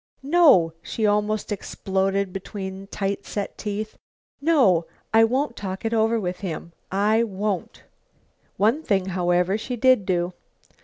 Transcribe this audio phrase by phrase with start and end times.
[0.23, 3.99] "No," she almost exploded between tight set teeth,
[4.41, 7.83] "no, I won't talk it over with him, I won't."
[8.57, 10.33] One thing, however, she did do.